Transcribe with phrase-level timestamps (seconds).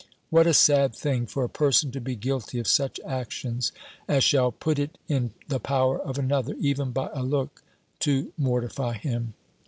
[0.31, 3.71] What a sad thing for a person to be guilty of such actions,
[4.07, 7.61] as shall put it in the power of another, even by a look,
[7.99, 9.35] to mortify him!